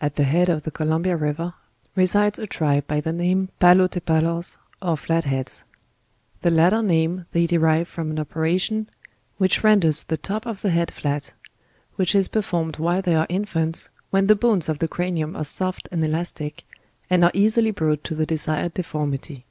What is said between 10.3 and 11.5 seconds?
of the head flat;